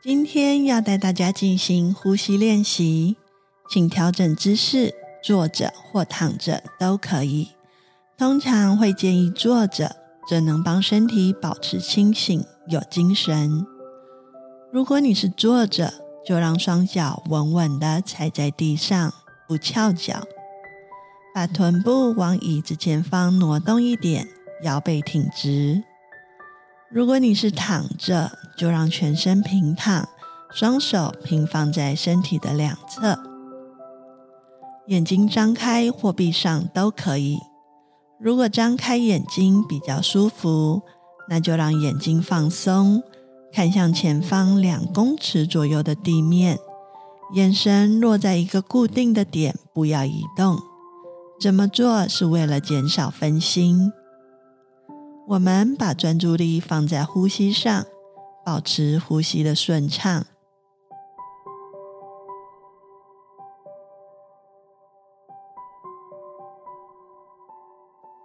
[0.00, 3.16] 今天要带大家进行呼吸练习，
[3.68, 7.48] 请调整姿势，坐着或躺着都可以。
[8.16, 9.96] 通常会建议坐着，
[10.28, 13.66] 这能帮身体保持清醒、有精神。
[14.72, 15.92] 如果你是坐着，
[16.24, 19.12] 就让双脚稳稳地踩在地上，
[19.48, 20.22] 不翘脚，
[21.34, 24.28] 把臀部往椅子前方挪动一点，
[24.62, 25.82] 腰背挺直。
[26.90, 30.08] 如果你是躺着，就让全身平躺，
[30.50, 33.18] 双手平放在身体的两侧，
[34.86, 37.38] 眼睛张开或闭上都可以。
[38.18, 40.80] 如果张开眼睛比较舒服，
[41.28, 43.02] 那就让眼睛放松，
[43.52, 46.58] 看向前方两公尺左右的地面，
[47.34, 50.58] 眼神落在一个固定的点，不要移动。
[51.38, 53.92] 怎么做是为了减少分心。
[55.28, 57.84] 我们把专注力放在呼吸上，
[58.46, 60.24] 保持呼吸的顺畅。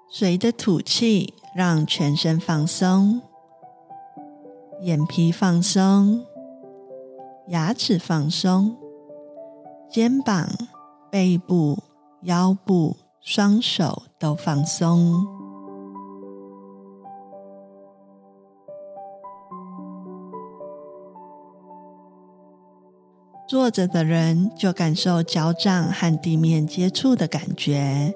[0.09, 3.21] 随着吐气，让全身放松，
[4.83, 6.25] 眼皮放松，
[7.49, 8.77] 牙齿放松，
[9.89, 10.47] 肩膀、
[11.11, 11.77] 背部、
[12.21, 15.42] 腰部、双手都放松。
[23.47, 28.13] 坐着的人就感受脚掌和地面接触的感觉，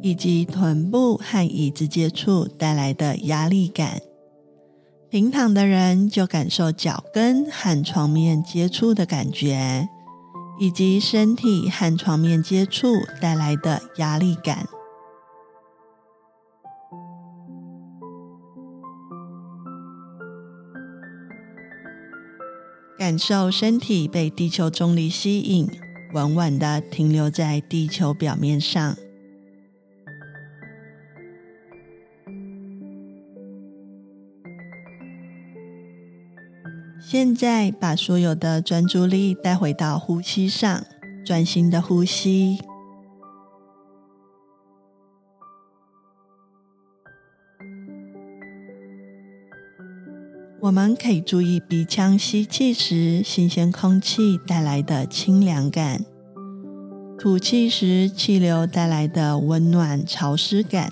[0.00, 3.98] 以及臀部和椅子接触带来的压力感；
[5.10, 9.88] 平躺的人就感受脚跟和床面接触的感觉，
[10.60, 14.66] 以及身体和床面接触带来的压力感。
[23.04, 25.68] 感受身体被地球重力吸引，
[26.14, 28.96] 稳稳的停留在地球表面上。
[36.98, 40.82] 现在把所有的专注力带回到呼吸上，
[41.26, 42.58] 专心的呼吸。
[50.64, 56.02] 我们可以注意鼻腔吸气时新鲜空气带来的清凉感，
[57.18, 60.90] 吐气时气流带来的温暖潮湿感。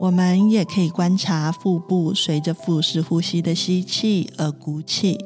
[0.00, 5.16] 我们也可以观察腹部随着腹式呼吸的吸气而鼓起，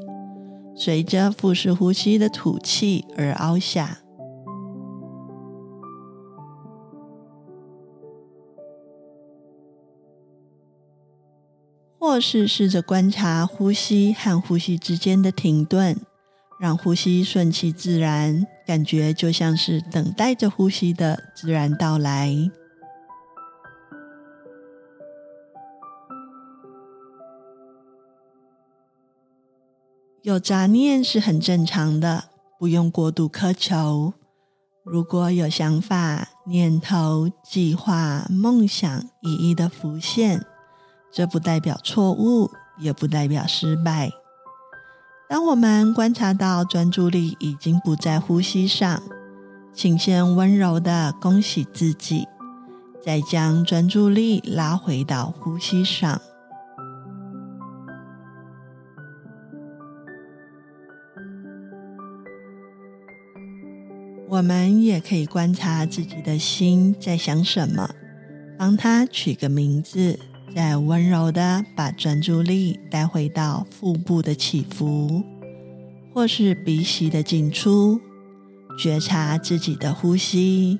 [0.76, 4.03] 随着腹式呼吸的吐气而凹下。
[12.04, 15.98] 或是试着观察呼吸和呼吸之间的停顿，
[16.60, 22.50] 让呼吸顺其自然，感觉就像是等待着呼吸的自然到来。
[30.20, 32.24] 有杂念是很正常的，
[32.58, 34.12] 不用过度苛求。
[34.84, 40.44] 如果有想法、念头、计划、梦想一一的浮现。
[41.14, 44.10] 这不代表错误，也不代表失败。
[45.28, 49.00] 当我们观察到专注力已经不在呼吸上，
[49.72, 52.26] 请先温柔地恭喜自己，
[53.00, 56.20] 再将专注力拉回到呼吸上。
[64.28, 67.88] 我们也可以观察自己的心在想什么，
[68.58, 70.18] 帮它取个名字。
[70.54, 75.24] 再温柔地把专注力带回到腹部的起伏，
[76.12, 78.00] 或是鼻息的进出，
[78.78, 80.78] 觉察自己的呼吸。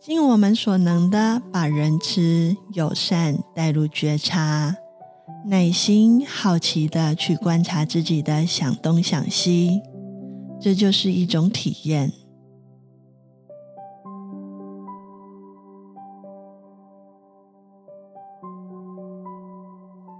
[0.00, 4.74] 尽我们所能的把仁慈、友善带入觉察，
[5.44, 9.82] 耐心、好奇的去观察自己的想东想西。
[10.60, 12.12] 这就是一种体验。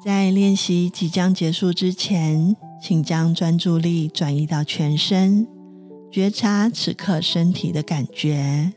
[0.05, 5.47] 在练习即将结束之前，请将专注力转移到全身，
[6.11, 8.73] 觉察此刻身体的感觉。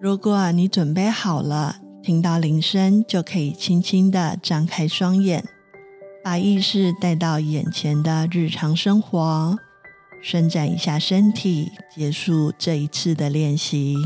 [0.00, 1.89] 如果你准备好了。
[2.02, 5.44] 听到铃声就可以轻轻的张开双眼，
[6.24, 9.56] 把意识带到眼前的日常生活，
[10.22, 13.96] 伸展一下身体，结束这一次的练习。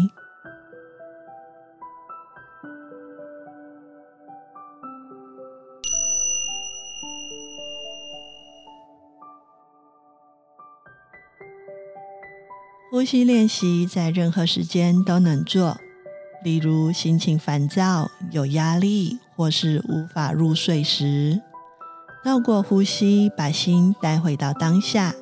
[12.91, 15.77] 呼吸练习在任何时间都能做，
[16.45, 21.41] 例如心情烦躁、有压力或是无法入睡时，
[22.23, 25.15] 透过呼吸把心带回到当下，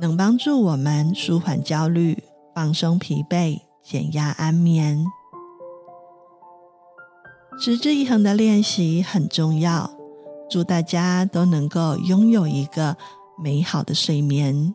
[0.00, 2.22] 能帮助我们舒缓焦虑、
[2.54, 5.04] 放松疲惫、减压安眠。
[7.60, 9.90] 持之以恒的练习很重要，
[10.50, 12.96] 祝大家都能够拥有一个
[13.38, 14.74] 美好的睡眠。